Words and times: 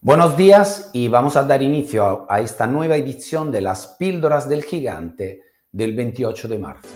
Buenos 0.00 0.36
días 0.36 0.90
y 0.92 1.08
vamos 1.08 1.34
a 1.34 1.42
dar 1.42 1.60
inicio 1.60 2.24
a, 2.30 2.40
esta 2.40 2.68
nueva 2.68 2.96
edición 2.96 3.50
de 3.50 3.60
las 3.60 3.96
píldoras 3.98 4.48
del 4.48 4.62
gigante 4.62 5.42
del 5.72 5.96
28 5.96 6.46
de 6.46 6.58
marzo. 6.60 6.88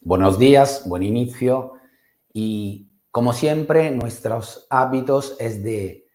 Buenos 0.00 0.38
días, 0.38 0.88
buen 0.88 1.02
inicio 1.02 1.74
y 2.32 2.88
como 3.14 3.32
siempre 3.32 3.92
nuestros 3.92 4.66
hábitos 4.70 5.36
es 5.38 5.62
de 5.62 6.08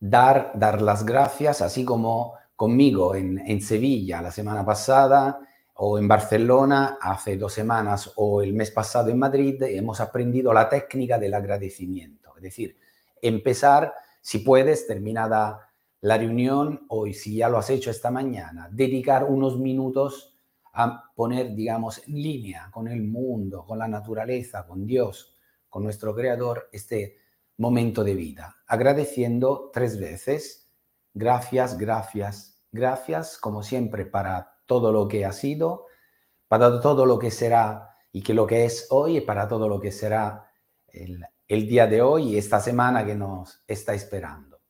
dar, 0.00 0.50
dar 0.54 0.80
las 0.80 1.04
gracias, 1.04 1.60
así 1.60 1.84
como 1.84 2.36
conmigo 2.56 3.14
en, 3.14 3.38
en 3.40 3.60
Sevilla 3.60 4.22
la 4.22 4.30
semana 4.30 4.64
pasada 4.64 5.40
o 5.74 5.98
en 5.98 6.08
Barcelona 6.08 6.96
hace 7.02 7.36
dos 7.36 7.52
semanas 7.52 8.12
o 8.16 8.40
el 8.40 8.54
mes 8.54 8.70
pasado 8.70 9.10
en 9.10 9.18
Madrid 9.18 9.62
hemos 9.64 10.00
aprendido 10.00 10.54
la 10.54 10.70
técnica 10.70 11.18
del 11.18 11.34
agradecimiento, 11.34 12.32
es 12.38 12.42
decir, 12.42 12.78
empezar, 13.20 13.92
si 14.22 14.38
puedes, 14.38 14.86
terminada 14.86 15.68
la 16.00 16.16
reunión 16.16 16.86
o 16.88 17.04
si 17.08 17.36
ya 17.36 17.50
lo 17.50 17.58
has 17.58 17.68
hecho 17.68 17.90
esta 17.90 18.10
mañana, 18.10 18.70
dedicar 18.72 19.24
unos 19.24 19.58
minutos 19.58 20.34
a 20.72 21.12
poner, 21.14 21.54
digamos, 21.54 21.98
en 22.08 22.14
línea 22.14 22.70
con 22.70 22.88
el 22.88 23.02
mundo, 23.02 23.66
con 23.66 23.78
la 23.78 23.86
naturaleza, 23.86 24.66
con 24.66 24.86
Dios, 24.86 25.34
con 25.68 25.84
nuestro 25.84 26.14
Creador, 26.14 26.68
este 26.72 27.18
momento 27.56 28.04
de 28.04 28.14
vida, 28.14 28.56
agradeciendo 28.66 29.70
tres 29.72 29.98
veces, 29.98 30.70
gracias, 31.14 31.76
gracias, 31.76 32.62
gracias, 32.70 33.38
como 33.38 33.62
siempre, 33.62 34.06
para 34.06 34.60
todo 34.66 34.92
lo 34.92 35.08
que 35.08 35.24
ha 35.24 35.32
sido, 35.32 35.86
para 36.46 36.80
todo 36.80 37.04
lo 37.06 37.18
que 37.18 37.30
será 37.30 37.96
y 38.12 38.22
que 38.22 38.34
lo 38.34 38.46
que 38.46 38.64
es 38.64 38.86
hoy 38.90 39.18
y 39.18 39.20
para 39.20 39.48
todo 39.48 39.68
lo 39.68 39.80
que 39.80 39.92
será 39.92 40.50
el, 40.86 41.24
el 41.46 41.66
día 41.66 41.86
de 41.86 42.02
hoy 42.02 42.34
y 42.34 42.38
esta 42.38 42.60
semana 42.60 43.04
que 43.04 43.14
nos 43.14 43.62
está 43.66 43.94
esperando. 43.94 44.60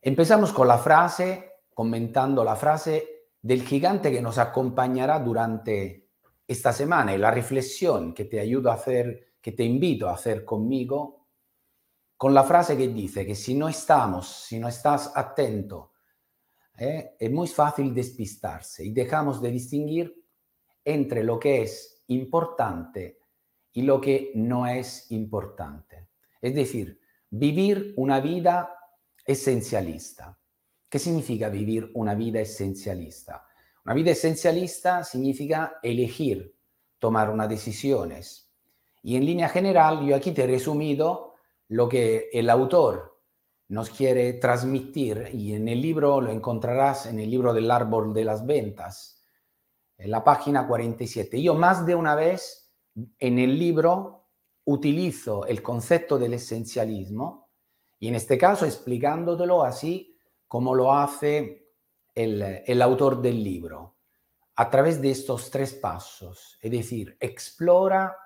Empezamos 0.00 0.52
con 0.52 0.68
la 0.68 0.78
frase, 0.78 1.62
comentando 1.72 2.44
la 2.44 2.56
frase 2.56 3.14
del 3.40 3.62
gigante 3.62 4.10
que 4.10 4.22
nos 4.22 4.38
acompañará 4.38 5.18
durante 5.18 6.08
esta 6.46 6.72
semana 6.72 7.14
y 7.14 7.18
la 7.18 7.30
reflexión 7.30 8.14
que 8.14 8.24
te 8.24 8.38
ayudo 8.38 8.70
a 8.70 8.74
hacer, 8.74 9.33
que 9.44 9.52
te 9.52 9.62
invito 9.62 10.08
a 10.08 10.14
hacer 10.14 10.42
conmigo, 10.42 11.26
con 12.16 12.32
la 12.32 12.44
frase 12.44 12.78
que 12.78 12.88
dice 12.88 13.26
que 13.26 13.34
si 13.34 13.54
no 13.54 13.68
estamos, 13.68 14.26
si 14.26 14.58
no 14.58 14.68
estás 14.68 15.12
atento, 15.14 15.92
eh, 16.78 17.14
es 17.20 17.30
muy 17.30 17.46
fácil 17.48 17.92
despistarse 17.92 18.86
y 18.86 18.94
dejamos 18.94 19.42
de 19.42 19.50
distinguir 19.50 20.24
entre 20.82 21.22
lo 21.22 21.38
que 21.38 21.60
es 21.60 22.02
importante 22.06 23.18
y 23.70 23.82
lo 23.82 24.00
que 24.00 24.32
no 24.34 24.66
es 24.66 25.10
importante. 25.10 26.08
Es 26.40 26.54
decir, 26.54 26.98
vivir 27.28 27.92
una 27.98 28.20
vida 28.20 28.74
esencialista. 29.26 30.38
¿Qué 30.88 30.98
significa 30.98 31.50
vivir 31.50 31.90
una 31.92 32.14
vida 32.14 32.40
esencialista? 32.40 33.44
Una 33.84 33.94
vida 33.94 34.12
esencialista 34.12 35.04
significa 35.04 35.80
elegir, 35.82 36.56
tomar 36.98 37.28
unas 37.28 37.50
decisiones. 37.50 38.44
Y 39.04 39.16
en 39.16 39.26
línea 39.26 39.50
general, 39.50 40.04
yo 40.04 40.16
aquí 40.16 40.32
te 40.32 40.44
he 40.44 40.46
resumido 40.46 41.34
lo 41.68 41.88
que 41.88 42.30
el 42.32 42.48
autor 42.48 43.20
nos 43.68 43.90
quiere 43.90 44.32
transmitir 44.32 45.28
y 45.30 45.54
en 45.54 45.68
el 45.68 45.82
libro 45.82 46.22
lo 46.22 46.30
encontrarás 46.30 47.04
en 47.04 47.20
el 47.20 47.30
libro 47.30 47.52
del 47.52 47.70
árbol 47.70 48.14
de 48.14 48.24
las 48.24 48.46
ventas, 48.46 49.22
en 49.98 50.10
la 50.10 50.24
página 50.24 50.66
47. 50.66 51.42
Yo 51.42 51.54
más 51.54 51.84
de 51.84 51.94
una 51.94 52.14
vez 52.14 52.72
en 53.18 53.38
el 53.38 53.58
libro 53.58 54.26
utilizo 54.64 55.44
el 55.44 55.62
concepto 55.62 56.18
del 56.18 56.32
esencialismo 56.32 57.50
y 57.98 58.08
en 58.08 58.14
este 58.14 58.38
caso 58.38 58.64
explicándotelo 58.64 59.64
así 59.64 60.16
como 60.48 60.74
lo 60.74 60.94
hace 60.94 61.68
el, 62.14 62.80
autor 62.80 63.20
del 63.20 63.44
libro, 63.44 63.98
a 64.56 64.70
través 64.70 65.02
de 65.02 65.10
estos 65.10 65.50
tres 65.50 65.74
pasos, 65.74 66.58
es 66.62 66.70
decir, 66.70 67.18
explora, 67.20 68.16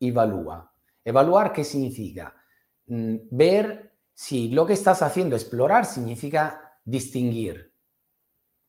evalúa. 0.00 0.72
Evaluar, 1.04 1.52
¿qué 1.52 1.64
significa? 1.64 2.34
Mm, 2.86 3.16
ver 3.30 3.94
si 4.12 4.48
lo 4.48 4.66
que 4.66 4.72
estás 4.72 5.02
haciendo, 5.02 5.36
explorar, 5.36 5.86
significa 5.86 6.78
distinguir. 6.84 7.74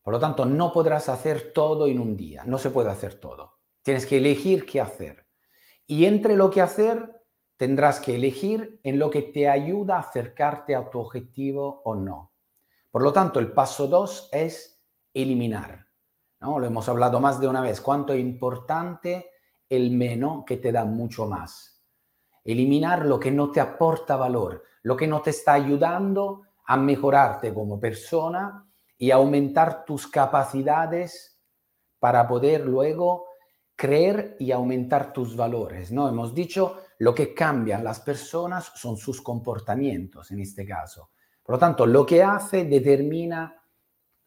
Por 0.02 0.14
lo 0.14 0.20
tanto, 0.20 0.46
no 0.46 0.72
podrás 0.72 1.10
hacer 1.10 1.54
todo 1.54 1.88
en 1.88 2.00
un 2.00 2.16
día, 2.16 2.44
no 2.46 2.58
se 2.58 2.70
puede 2.70 2.90
hacer 2.90 3.16
todo. 3.16 3.60
Tienes 3.82 4.06
que 4.06 4.18
elegir 4.18 4.66
qué 4.66 4.82
hacer. 4.82 5.28
Y 5.86 6.06
entre 6.06 6.36
lo 6.36 6.50
que 6.50 6.62
hacer, 6.62 7.22
tendrás 7.58 8.00
que 8.00 8.16
elegir 8.16 8.80
en 8.84 8.98
lo 8.98 9.10
que 9.10 9.22
te 9.22 9.48
ayuda 9.48 9.98
a 9.98 10.00
acercarte 10.00 10.76
a 10.76 10.90
tu 10.90 11.00
objetivo 11.00 11.82
o 11.84 11.96
no. 11.96 12.34
Por 12.90 13.04
lo 13.04 13.14
tanto, 13.14 13.40
el 13.40 13.52
paso 13.54 13.88
dos 13.88 14.30
es 14.32 14.82
eliminar. 15.14 15.88
¿no? 16.40 16.60
Lo 16.60 16.66
hemos 16.66 16.90
hablado 16.90 17.20
más 17.20 17.40
de 17.40 17.48
una 17.48 17.62
vez. 17.62 17.82
Cuánto 17.82 18.14
es 18.14 18.20
importante 18.20 19.30
el 19.72 19.90
menos 19.92 20.44
que 20.46 20.58
te 20.58 20.72
da 20.72 20.84
mucho 20.84 21.26
más. 21.26 21.82
Eliminar 22.44 23.06
lo 23.06 23.18
que 23.18 23.32
no 23.32 23.52
te 23.52 23.62
aporta 23.62 24.18
valor, 24.18 24.64
lo 24.84 24.98
que 24.98 25.08
no 25.08 25.22
te 25.22 25.30
está 25.30 25.54
ayudando 25.54 26.42
a 26.66 26.76
mejorarte 26.76 27.54
como 27.54 27.80
persona 27.80 28.68
y 28.98 29.12
aumentar 29.12 29.86
tus 29.86 30.08
capacidades 30.08 31.40
para 32.00 32.28
poder 32.28 32.66
luego 32.66 33.28
creer 33.78 34.36
y 34.40 34.52
aumentar 34.52 35.14
tus 35.14 35.38
valores. 35.38 35.90
¿no? 35.90 36.10
Hemos 36.10 36.36
dicho, 36.36 36.82
lo 37.00 37.16
que 37.16 37.34
cambian 37.34 37.82
las 37.82 38.02
personas 38.02 38.74
son 38.76 38.98
sus 38.98 39.22
comportamientos 39.22 40.32
en 40.32 40.42
este 40.42 40.66
caso. 40.66 41.12
Por 41.42 41.56
lo 41.56 41.60
tanto, 41.60 41.86
lo 41.86 42.06
que 42.06 42.22
hace 42.22 42.66
determina 42.66 43.58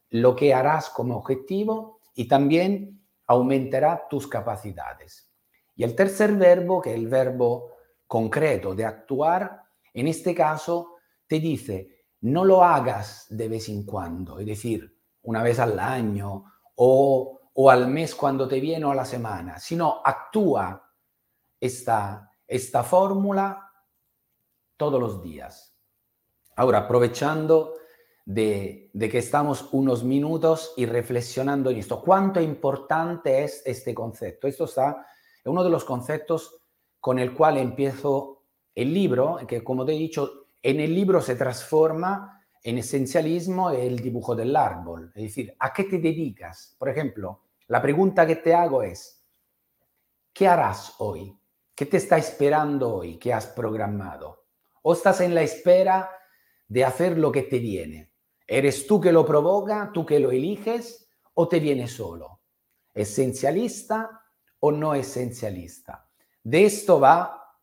lo 0.08 0.34
que 0.34 0.54
harás 0.54 0.88
como 0.88 1.18
objetivo 1.18 2.00
y 2.14 2.26
también 2.26 3.04
aumentará 3.26 4.06
tus 4.08 4.26
capacidades. 4.26 5.33
Y 5.76 5.84
el 5.84 5.94
tercer 5.94 6.34
verbo, 6.34 6.80
que 6.80 6.90
es 6.90 6.96
el 6.96 7.08
verbo 7.08 7.72
concreto 8.06 8.74
de 8.74 8.84
actuar, 8.84 9.62
en 9.92 10.08
este 10.08 10.34
caso 10.34 10.96
te 11.26 11.40
dice, 11.40 12.04
no 12.20 12.44
lo 12.44 12.64
hagas 12.64 13.26
de 13.30 13.48
vez 13.48 13.68
en 13.68 13.84
cuando, 13.84 14.38
es 14.38 14.46
decir, 14.46 14.98
una 15.22 15.42
vez 15.42 15.58
al 15.58 15.78
año 15.78 16.44
o, 16.76 17.40
o 17.52 17.70
al 17.70 17.88
mes 17.88 18.14
cuando 18.14 18.46
te 18.46 18.60
viene 18.60 18.84
o 18.84 18.90
a 18.90 18.94
la 18.94 19.04
semana, 19.04 19.58
sino 19.58 20.00
actúa 20.04 20.90
esta, 21.60 22.30
esta 22.46 22.82
fórmula 22.82 23.70
todos 24.76 25.00
los 25.00 25.22
días. 25.22 25.74
Ahora, 26.56 26.78
aprovechando 26.78 27.74
de, 28.24 28.90
que 28.92 29.18
estamos 29.18 29.68
unos 29.72 30.04
minutos 30.04 30.72
y 30.76 30.86
reflexionando 30.86 31.70
en 31.70 31.78
esto, 31.78 32.00
¿cuánto 32.00 32.40
importante 32.40 33.44
es 33.44 33.62
este 33.64 33.94
concepto? 33.94 34.46
Esto 34.46 34.64
está, 34.64 35.06
es 35.44 35.50
uno 35.50 35.62
de 35.62 35.70
los 35.70 35.84
conceptos 35.84 36.56
con 36.98 37.18
el 37.18 37.34
cual 37.34 37.58
empiezo 37.58 38.44
el 38.74 38.94
libro, 38.94 39.38
que 39.46 39.62
como 39.62 39.84
te 39.84 39.92
he 39.92 39.98
dicho, 39.98 40.46
en 40.62 40.80
el 40.80 40.94
libro 40.94 41.20
se 41.20 41.36
transforma 41.36 42.40
en 42.62 42.78
esencialismo 42.78 43.70
el 43.70 43.98
dibujo 43.98 44.34
del 44.34 44.56
árbol. 44.56 45.12
Es 45.14 45.24
decir, 45.24 45.54
¿a 45.58 45.72
qué 45.72 45.84
te 45.84 45.98
dedicas? 45.98 46.74
Por 46.78 46.88
ejemplo, 46.88 47.42
la 47.68 47.82
pregunta 47.82 48.26
que 48.26 48.36
te 48.36 48.54
hago 48.54 48.82
es, 48.82 49.22
¿qué 50.32 50.48
harás 50.48 50.94
hoy? 50.98 51.38
¿Qué 51.74 51.84
te 51.84 51.98
está 51.98 52.16
esperando 52.16 52.94
hoy? 52.94 53.18
¿Qué 53.18 53.34
has 53.34 53.46
programado? 53.46 54.46
¿O 54.82 54.94
estás 54.94 55.20
en 55.20 55.34
la 55.34 55.42
espera 55.42 56.10
de 56.68 56.84
hacer 56.84 57.18
lo 57.18 57.30
que 57.30 57.42
te 57.42 57.58
viene. 57.58 58.10
¿Eres 58.46 58.86
tú 58.86 59.00
que 59.00 59.12
lo 59.12 59.24
provoca, 59.24 59.90
tú 59.92 60.04
que 60.04 60.18
lo 60.18 60.30
eliges 60.30 61.08
o 61.34 61.48
te 61.48 61.60
viene 61.60 61.88
solo? 61.88 62.40
¿Esencialista 62.92 64.23
o 64.64 64.72
no 64.72 64.94
esencialista? 64.94 66.08
De 66.42 66.64
esto 66.64 66.98
va 66.98 67.58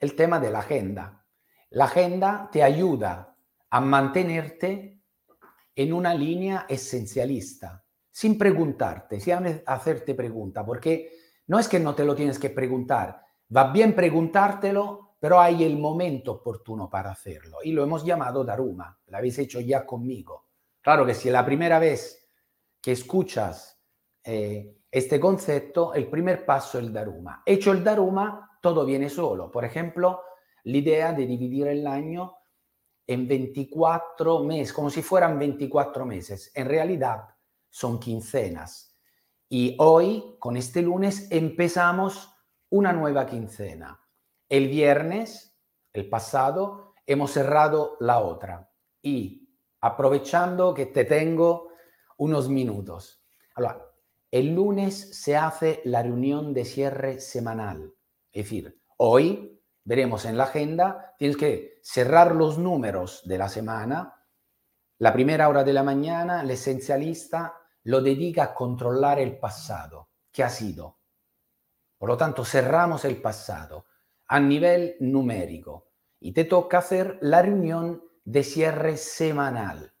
el 0.00 0.16
tema 0.16 0.40
de 0.40 0.50
la 0.50 0.60
agenda. 0.60 1.26
La 1.70 1.84
agenda 1.84 2.48
te 2.50 2.62
ayuda 2.62 3.36
a 3.68 3.80
mantenerte 3.80 5.02
en 5.74 5.92
una 5.92 6.14
línea 6.14 6.66
esencialista, 6.68 7.84
sin 8.10 8.38
preguntarte, 8.38 9.20
sin 9.20 9.62
hacerte 9.66 10.14
pregunta, 10.14 10.64
porque 10.64 11.10
no 11.48 11.58
es 11.58 11.68
que 11.68 11.80
no 11.80 11.94
te 11.94 12.04
lo 12.04 12.14
tienes 12.14 12.38
que 12.38 12.50
preguntar, 12.50 13.22
va 13.54 13.72
bien 13.72 13.94
preguntártelo 13.94 15.02
pero 15.22 15.40
hay 15.40 15.62
el 15.62 15.78
momento 15.78 16.32
oportuno 16.32 16.90
para 16.90 17.12
hacerlo 17.12 17.58
y 17.62 17.70
lo 17.70 17.84
hemos 17.84 18.04
llamado 18.04 18.42
Daruma, 18.42 18.98
lo 19.06 19.16
habéis 19.16 19.38
hecho 19.38 19.60
ya 19.60 19.86
conmigo. 19.86 20.48
Claro 20.80 21.06
que 21.06 21.14
si 21.14 21.30
la 21.30 21.46
primera 21.46 21.78
vez 21.78 22.28
que 22.80 22.90
escuchas 22.90 23.80
eh, 24.24 24.81
este 24.92 25.18
concepto, 25.18 25.94
el 25.94 26.06
primer 26.10 26.44
paso 26.44 26.78
es 26.78 26.84
el 26.84 26.92
Daruma. 26.92 27.42
Hecho 27.46 27.72
el 27.72 27.82
Daruma, 27.82 28.58
todo 28.60 28.84
viene 28.84 29.08
solo. 29.08 29.50
Por 29.50 29.64
ejemplo, 29.64 30.20
la 30.64 30.76
idea 30.76 31.12
de 31.14 31.24
dividir 31.24 31.66
el 31.66 31.86
año 31.86 32.36
en 33.06 33.26
24 33.26 34.44
meses, 34.44 34.74
como 34.74 34.90
si 34.90 35.00
fueran 35.00 35.38
24 35.38 36.04
meses. 36.04 36.52
En 36.54 36.68
realidad 36.68 37.24
son 37.70 37.98
quincenas. 37.98 38.94
Y 39.48 39.76
hoy, 39.78 40.36
con 40.38 40.58
este 40.58 40.82
lunes, 40.82 41.26
empezamos 41.30 42.30
una 42.68 42.92
nueva 42.92 43.24
quincena. 43.24 43.98
El 44.46 44.68
viernes, 44.68 45.58
el 45.94 46.06
pasado, 46.10 46.92
hemos 47.06 47.30
cerrado 47.30 47.96
la 47.98 48.20
otra. 48.20 48.70
Y 49.00 49.56
aprovechando 49.80 50.74
que 50.74 50.84
te 50.84 51.06
tengo 51.06 51.70
unos 52.18 52.50
minutos. 52.50 53.24
El 54.32 54.54
lunes 54.54 55.10
se 55.20 55.36
hace 55.36 55.82
la 55.84 56.02
reunión 56.02 56.54
de 56.54 56.64
cierre 56.64 57.20
semanal. 57.20 57.94
Es 58.32 58.44
decir, 58.46 58.80
hoy 58.96 59.62
veremos 59.84 60.24
en 60.24 60.38
la 60.38 60.44
agenda, 60.44 61.14
tienes 61.18 61.36
que 61.36 61.78
cerrar 61.82 62.34
los 62.34 62.56
números 62.56 63.20
de 63.26 63.36
la 63.36 63.50
semana. 63.50 64.24
La 64.98 65.12
primera 65.12 65.50
hora 65.50 65.64
de 65.64 65.74
la 65.74 65.82
mañana, 65.82 66.40
el 66.40 66.50
esencialista 66.50 67.58
lo 67.82 68.00
dedica 68.00 68.44
a 68.44 68.54
controlar 68.54 69.18
el 69.18 69.38
pasado, 69.38 70.08
que 70.32 70.42
ha 70.42 70.48
sido. 70.48 70.98
Por 71.98 72.08
lo 72.08 72.16
tanto, 72.16 72.42
cerramos 72.46 73.04
el 73.04 73.20
pasado 73.20 73.84
a 74.28 74.40
nivel 74.40 74.96
numérico 75.00 75.90
y 76.18 76.32
te 76.32 76.46
toca 76.46 76.78
hacer 76.78 77.18
la 77.20 77.42
reunión 77.42 78.02
de 78.24 78.44
cierre 78.44 78.96
semanal, 78.96 79.92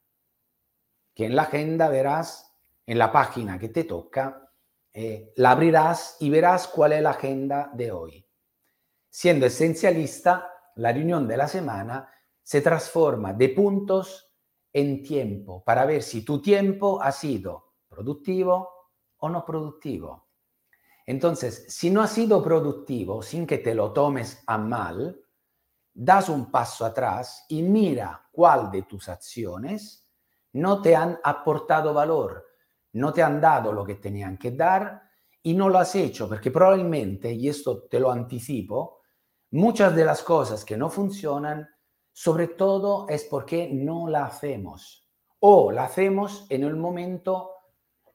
que 1.14 1.26
en 1.26 1.36
la 1.36 1.42
agenda 1.42 1.90
verás, 1.90 2.51
en 2.92 2.98
la 2.98 3.10
página 3.10 3.58
que 3.58 3.70
te 3.70 3.84
toca, 3.84 4.52
eh, 4.92 5.32
la 5.36 5.52
abrirás 5.52 6.18
y 6.20 6.28
verás 6.28 6.68
cuál 6.68 6.92
es 6.92 7.00
la 7.00 7.12
agenda 7.12 7.70
de 7.72 7.90
hoy. 7.90 8.28
Siendo 9.08 9.46
esencialista, 9.46 10.52
la 10.74 10.92
reunión 10.92 11.26
de 11.26 11.38
la 11.38 11.48
semana 11.48 12.06
se 12.42 12.60
transforma 12.60 13.32
de 13.32 13.48
puntos 13.48 14.30
en 14.70 15.02
tiempo 15.02 15.64
para 15.64 15.86
ver 15.86 16.02
si 16.02 16.22
tu 16.22 16.42
tiempo 16.42 17.00
ha 17.00 17.12
sido 17.12 17.76
productivo 17.88 18.68
o 19.16 19.30
no 19.30 19.42
productivo. 19.42 20.28
Entonces, 21.06 21.64
si 21.68 21.88
no 21.88 22.02
ha 22.02 22.06
sido 22.06 22.42
productivo, 22.44 23.22
sin 23.22 23.46
que 23.46 23.56
te 23.56 23.74
lo 23.74 23.94
tomes 23.94 24.42
a 24.46 24.58
mal, 24.58 25.18
das 25.94 26.28
un 26.28 26.50
paso 26.50 26.84
atrás 26.84 27.46
y 27.48 27.62
mira 27.62 28.28
cuál 28.30 28.70
de 28.70 28.82
tus 28.82 29.08
acciones 29.08 30.06
no 30.52 30.82
te 30.82 30.94
han 30.94 31.18
aportado 31.24 31.94
valor, 31.94 32.51
no 32.92 33.12
te 33.12 33.22
han 33.22 33.40
dado 33.40 33.72
lo 33.72 33.84
que 33.84 33.96
tenían 33.96 34.36
que 34.36 34.52
dar 34.52 35.02
y 35.42 35.54
no 35.54 35.68
lo 35.68 35.78
has 35.78 35.94
hecho 35.94 36.28
porque 36.28 36.50
probablemente, 36.50 37.32
y 37.32 37.48
esto 37.48 37.82
te 37.84 37.98
lo 37.98 38.10
anticipo, 38.10 39.02
Muchas 39.52 39.94
de 39.94 40.06
las 40.06 40.22
cosas 40.22 40.64
que 40.64 40.78
no 40.78 40.88
funcionan, 40.88 41.68
sobre 42.10 42.48
todo 42.48 43.06
es 43.10 43.24
porque 43.24 43.68
no 43.70 44.08
la 44.08 44.24
hacemos 44.24 45.06
o 45.40 45.70
la 45.70 45.84
hacemos 45.84 46.46
en 46.48 46.64
el 46.64 46.74
momento 46.74 47.50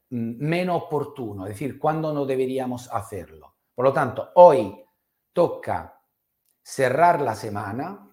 mm, 0.09 0.43
menos 0.43 0.81
oportuno, 0.81 1.45
es 1.45 1.53
decir, 1.53 1.77
cuando 1.77 2.11
no 2.11 2.25
deberíamos 2.25 2.91
hacerlo. 2.91 3.57
Por 3.75 3.85
lo 3.85 3.93
tanto, 3.93 4.31
hoy 4.33 4.83
toca 5.31 6.01
cerrar 6.63 7.21
la 7.21 7.35
semana, 7.35 8.09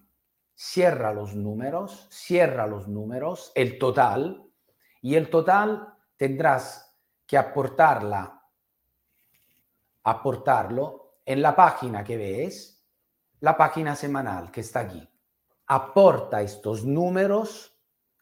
cierra 0.53 1.11
los 1.11 1.33
números, 1.33 2.07
cierra 2.11 2.67
los 2.67 2.87
números, 2.87 3.51
el 3.55 3.79
total, 3.79 4.47
y 5.01 5.15
el 5.15 5.31
total 5.31 5.94
tendrás 6.17 6.95
que 7.25 7.37
aportarla, 7.37 8.41
aportarlo 10.03 11.19
en 11.25 11.41
la 11.41 11.55
página 11.55 12.03
que 12.03 12.17
ves 12.17 12.75
la 13.39 13.57
página 13.57 13.95
semanal 13.95 14.51
que 14.51 14.61
está 14.61 14.81
aquí. 14.81 15.07
Aporta 15.67 16.41
estos 16.41 16.83
números 16.85 17.75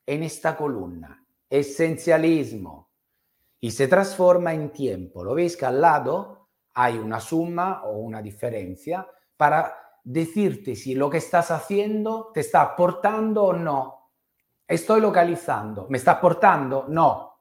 en 0.05 0.23
esta 0.23 0.55
columna. 0.55 1.25
Esencialismo. 1.49 2.89
Y 3.59 3.71
se 3.71 3.87
transforma 3.87 4.53
en 4.53 4.71
tiempo. 4.71 5.23
Lo 5.23 5.33
veis 5.33 5.55
que 5.55 5.65
al 5.65 5.79
lado 5.79 6.49
hay 6.73 6.97
una 6.97 7.19
suma 7.19 7.83
o 7.83 7.97
una 7.97 8.21
diferencia 8.21 9.07
para 9.37 9.99
decirte 10.03 10.75
si 10.75 10.95
lo 10.95 11.09
que 11.09 11.19
estás 11.19 11.51
haciendo 11.51 12.31
te 12.33 12.41
está 12.41 12.61
aportando 12.61 13.43
o 13.45 13.53
no. 13.53 14.11
Estoy 14.67 14.99
localizando. 15.01 15.87
¿Me 15.89 15.97
está 15.97 16.13
aportando? 16.13 16.85
No. 16.89 17.32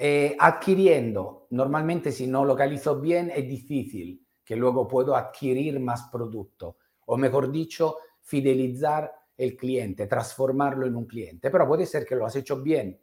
Eh, 0.00 0.36
adquiriendo. 0.38 1.48
Normalmente 1.50 2.12
si 2.12 2.28
no 2.28 2.44
localizo 2.44 3.00
bien 3.00 3.32
es 3.34 3.48
difícil 3.48 4.24
que 4.44 4.54
luego 4.54 4.86
puedo 4.86 5.16
adquirir 5.16 5.80
más 5.80 6.08
producto, 6.12 6.76
o 7.06 7.16
mejor 7.16 7.50
dicho, 7.50 7.96
fidelizar 8.20 9.12
el 9.36 9.56
cliente, 9.56 10.06
transformarlo 10.06 10.86
en 10.86 10.94
un 10.94 11.06
cliente. 11.06 11.50
Pero 11.50 11.66
puede 11.66 11.84
ser 11.84 12.06
que 12.06 12.14
lo 12.14 12.26
has 12.26 12.36
hecho 12.36 12.62
bien 12.62 13.00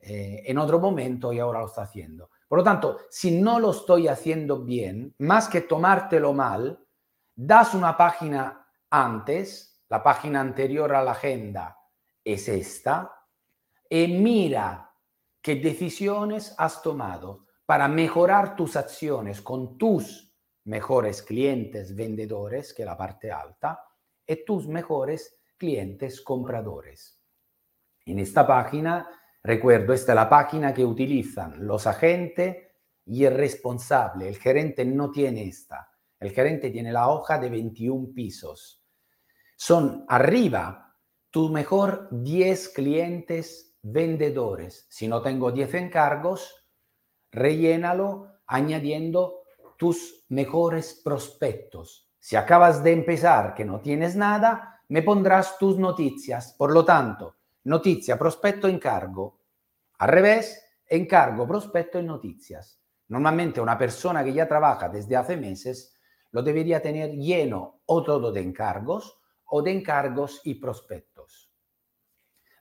eh, 0.00 0.42
en 0.44 0.58
otro 0.58 0.80
momento 0.80 1.32
y 1.32 1.38
ahora 1.38 1.60
lo 1.60 1.66
está 1.66 1.82
haciendo. 1.82 2.30
Por 2.48 2.58
lo 2.58 2.64
tanto, 2.64 2.98
si 3.08 3.40
no 3.40 3.60
lo 3.60 3.70
estoy 3.70 4.08
haciendo 4.08 4.64
bien, 4.64 5.14
más 5.18 5.48
que 5.48 5.60
tomártelo 5.60 6.32
mal, 6.32 6.84
das 7.34 7.74
una 7.74 7.96
página 7.96 8.66
antes, 8.90 9.84
la 9.88 10.02
página 10.02 10.40
anterior 10.40 10.92
a 10.94 11.04
la 11.04 11.12
agenda 11.12 11.78
es 12.24 12.48
esta, 12.48 13.10
y 13.88 14.08
mira 14.08 14.91
qué 15.42 15.56
decisiones 15.56 16.54
has 16.56 16.80
tomado 16.80 17.46
para 17.66 17.88
mejorar 17.88 18.54
tus 18.54 18.76
acciones 18.76 19.42
con 19.42 19.76
tus 19.76 20.32
mejores 20.64 21.22
clientes 21.22 21.94
vendedores, 21.94 22.72
que 22.72 22.84
la 22.84 22.96
parte 22.96 23.30
alta, 23.30 23.84
y 24.26 24.44
tus 24.44 24.68
mejores 24.68 25.40
clientes 25.56 26.20
compradores. 26.20 27.20
En 28.06 28.20
esta 28.20 28.46
página, 28.46 29.08
recuerdo, 29.42 29.92
esta 29.92 30.12
es 30.12 30.16
la 30.16 30.28
página 30.28 30.72
que 30.72 30.84
utilizan 30.84 31.66
los 31.66 31.86
agentes 31.86 32.56
y 33.06 33.24
el 33.24 33.34
responsable. 33.34 34.28
El 34.28 34.36
gerente 34.36 34.84
no 34.84 35.10
tiene 35.10 35.44
esta. 35.44 35.88
El 36.18 36.30
gerente 36.30 36.70
tiene 36.70 36.92
la 36.92 37.08
hoja 37.08 37.38
de 37.38 37.50
21 37.50 38.12
pisos. 38.14 38.84
Son 39.56 40.04
arriba 40.08 40.96
tu 41.30 41.48
mejor 41.48 42.08
10 42.10 42.68
clientes 42.68 43.71
vendedores. 43.82 44.86
Si 44.88 45.08
no 45.08 45.20
tengo 45.20 45.50
10 45.50 45.74
encargos, 45.74 46.64
rellénalo 47.30 48.28
añadiendo 48.46 49.42
tus 49.76 50.24
mejores 50.28 51.00
prospectos. 51.04 52.08
Si 52.18 52.36
acabas 52.36 52.84
de 52.84 52.92
empezar 52.92 53.54
que 53.54 53.64
no 53.64 53.80
tienes 53.80 54.14
nada, 54.14 54.80
me 54.88 55.02
pondrás 55.02 55.58
tus 55.58 55.78
noticias. 55.78 56.54
Por 56.56 56.72
lo 56.72 56.84
tanto, 56.84 57.36
noticia, 57.64 58.18
prospecto, 58.18 58.68
encargo. 58.68 59.40
Al 59.98 60.08
revés, 60.08 60.64
encargo, 60.86 61.46
prospecto 61.46 61.98
y 61.98 62.04
noticias. 62.04 62.80
Normalmente 63.08 63.60
una 63.60 63.76
persona 63.76 64.22
que 64.22 64.32
ya 64.32 64.46
trabaja 64.46 64.88
desde 64.88 65.16
hace 65.16 65.36
meses 65.36 65.94
lo 66.30 66.42
debería 66.42 66.80
tener 66.80 67.10
lleno 67.12 67.80
o 67.86 68.02
todo 68.02 68.32
de 68.32 68.40
encargos 68.40 69.18
o 69.46 69.62
de 69.62 69.72
encargos 69.72 70.40
y 70.44 70.54
prospectos. 70.54 71.11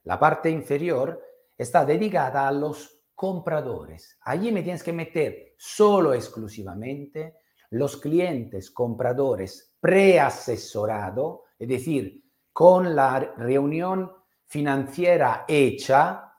La 0.04 0.20
parte 0.20 0.50
inferior 0.50 1.22
está 1.58 1.86
dedicada 1.86 2.48
a 2.48 2.52
los 2.52 3.02
compradores. 3.14 4.18
Allí 4.22 4.52
me 4.52 4.64
tienes 4.64 4.84
que 4.84 4.94
meter 4.94 5.54
solo 5.58 6.14
exclusivamente 6.14 7.36
los 7.70 7.98
clientes 7.98 8.72
compradores 8.72 9.76
preasesorado, 9.80 11.44
es 11.58 11.68
decir, 11.68 12.24
con 12.52 12.96
la 12.96 13.20
reunión 13.38 14.12
financiera 14.48 15.46
hecha 15.48 16.34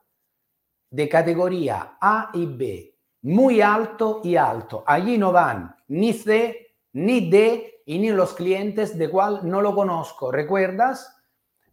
de 0.90 1.08
categoría 1.08 1.96
A 2.00 2.30
y 2.34 2.46
B, 2.46 2.98
muy 3.22 3.60
alto 3.60 4.20
y 4.22 4.36
alto. 4.36 4.84
Allí 4.86 5.16
no 5.16 5.32
van 5.32 5.74
ni 5.88 6.12
C, 6.12 6.74
ni 6.92 7.30
D 7.30 7.82
y 7.86 7.98
ni 7.98 8.10
los 8.10 8.34
clientes 8.34 8.98
de 8.98 9.08
cual 9.08 9.40
no 9.44 9.62
lo 9.62 9.74
conozco. 9.74 10.30
¿Recuerdas? 10.30 11.21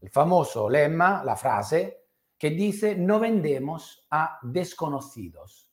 El 0.01 0.09
famoso 0.09 0.69
lema, 0.69 1.23
la 1.23 1.35
frase, 1.35 2.07
que 2.37 2.51
dice 2.51 2.95
no 2.95 3.19
vendemos 3.19 4.07
a 4.09 4.39
desconocidos. 4.41 5.69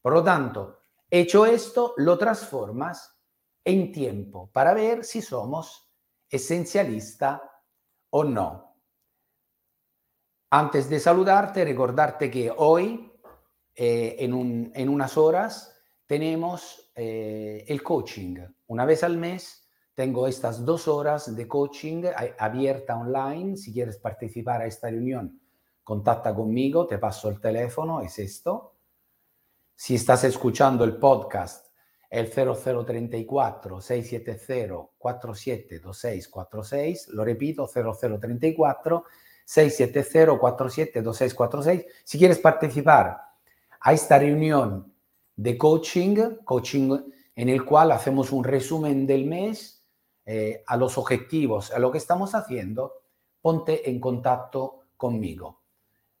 Por 0.00 0.12
lo 0.12 0.22
tanto, 0.22 0.80
hecho 1.08 1.46
esto, 1.46 1.94
lo 1.96 2.18
transformas 2.18 3.18
en 3.64 3.92
tiempo 3.92 4.50
para 4.52 4.74
ver 4.74 5.04
si 5.04 5.22
somos 5.22 5.90
esencialista 6.28 7.42
o 8.10 8.24
no. 8.24 8.76
Antes 10.50 10.90
de 10.90 11.00
saludarte, 11.00 11.64
recordarte 11.64 12.30
que 12.30 12.52
hoy, 12.54 13.10
eh, 13.74 14.16
en, 14.18 14.88
unas 14.88 15.16
horas, 15.16 15.82
tenemos 16.06 16.92
eh, 16.94 17.64
el 17.68 17.82
coaching. 17.82 18.36
Una 18.66 18.84
vez 18.84 19.02
al 19.02 19.16
mes 19.16 19.61
tengo 19.94 20.26
estas 20.26 20.64
dos 20.64 20.88
horas 20.88 21.36
de 21.36 21.46
coaching 21.46 22.04
abierta 22.38 22.96
online. 22.96 23.56
Si 23.56 23.72
quieres 23.72 23.98
participar 23.98 24.62
a 24.62 24.66
esta 24.66 24.88
reunión, 24.88 25.40
contacta 25.84 26.34
conmigo, 26.34 26.86
te 26.86 26.98
paso 26.98 27.28
el 27.28 27.40
teléfono, 27.40 28.00
es 28.00 28.18
esto. 28.18 28.76
Si 29.74 29.96
estás 29.96 30.24
escuchando 30.24 30.84
el 30.84 30.96
podcast 30.96 31.66
el 32.08 32.30
0034 32.30 33.80
670 33.80 34.90
472646, 34.98 37.08
lo 37.08 37.24
repito, 37.24 37.66
0034 37.66 39.04
670 39.44 40.38
472646. 40.38 41.84
Si 42.04 42.18
quieres 42.18 42.38
participar 42.38 43.20
a 43.80 43.92
esta 43.92 44.18
reunión 44.18 44.94
de 45.36 45.58
coaching, 45.58 46.16
coaching 46.44 46.98
en 47.34 47.48
el 47.48 47.64
cual 47.64 47.92
hacemos 47.92 48.30
un 48.30 48.44
resumen 48.44 49.06
del 49.06 49.24
mes 49.24 49.81
eh, 50.24 50.62
a 50.66 50.76
los 50.76 50.98
objetivos, 50.98 51.72
a 51.72 51.78
lo 51.78 51.90
que 51.90 51.98
estamos 51.98 52.34
haciendo, 52.34 52.94
ponte 53.40 53.90
en 53.90 54.00
contacto 54.00 54.84
conmigo. 54.96 55.62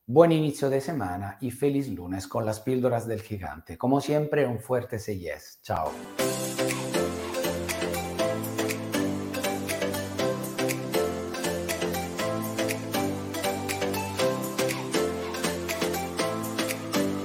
Buen 0.06 0.32
inicio 0.32 0.68
de 0.68 0.80
semana 0.80 1.38
y 1.40 1.52
feliz 1.52 1.88
lunes 1.88 2.26
con 2.26 2.44
las 2.44 2.60
píldoras 2.60 3.06
del 3.06 3.22
gigante. 3.22 3.78
Como 3.78 4.00
siempre, 4.00 4.46
un 4.46 4.58
fuerte 4.58 4.98
yes. 4.98 5.60
Chao. 5.62 5.92